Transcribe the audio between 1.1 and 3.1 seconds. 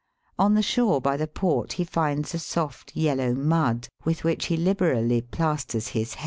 the port he finds a soft